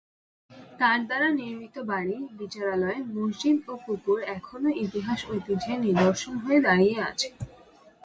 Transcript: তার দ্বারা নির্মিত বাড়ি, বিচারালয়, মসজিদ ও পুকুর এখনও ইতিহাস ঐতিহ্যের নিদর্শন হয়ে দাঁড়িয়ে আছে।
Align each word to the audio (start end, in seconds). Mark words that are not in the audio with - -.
তার 0.79 0.99
দ্বারা 1.07 1.29
নির্মিত 1.39 1.75
বাড়ি, 1.91 2.17
বিচারালয়, 2.39 2.99
মসজিদ 3.15 3.57
ও 3.67 3.83
পুকুর 3.83 4.17
এখনও 4.35 4.69
ইতিহাস 4.85 5.19
ঐতিহ্যের 5.29 5.77
নিদর্শন 5.85 6.33
হয়ে 6.43 6.59
দাঁড়িয়ে 6.67 6.97
আছে। 7.09 7.27